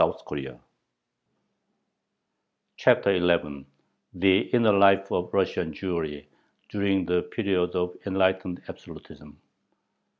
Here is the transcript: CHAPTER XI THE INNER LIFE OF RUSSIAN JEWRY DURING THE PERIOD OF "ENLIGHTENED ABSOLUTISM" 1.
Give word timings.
CHAPTER 2.75 3.19
XI 3.19 3.65
THE 4.15 4.37
INNER 4.49 4.73
LIFE 4.73 5.11
OF 5.11 5.31
RUSSIAN 5.31 5.73
JEWRY 5.73 6.27
DURING 6.69 7.05
THE 7.05 7.21
PERIOD 7.21 7.75
OF 7.75 7.97
"ENLIGHTENED 8.07 8.63
ABSOLUTISM" 8.67 9.27
1. 9.27 9.37